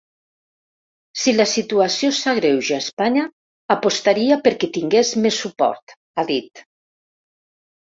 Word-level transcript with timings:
Si 1.23 1.33
la 1.35 1.45
situació 1.51 2.09
s’agreuja 2.19 2.79
a 2.79 2.79
Espanya, 2.85 3.27
apostaria 3.77 4.41
perquè 4.49 4.71
tingués 4.81 5.15
més 5.29 5.39
suport, 5.45 5.97
ha 6.19 6.29
dit. 6.35 6.67